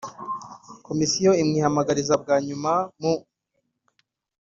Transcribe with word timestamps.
Komisiyo 0.87 1.31
imwihanangiriza 1.41 2.13
bwa 2.21 2.35
nyuma 2.45 2.73
mu 3.01 3.13